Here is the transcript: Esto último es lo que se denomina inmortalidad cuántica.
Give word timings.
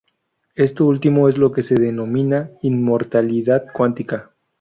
Esto 0.55 0.87
último 0.87 1.29
es 1.29 1.37
lo 1.37 1.51
que 1.51 1.61
se 1.61 1.75
denomina 1.75 2.49
inmortalidad 2.63 3.67
cuántica. 3.71 4.31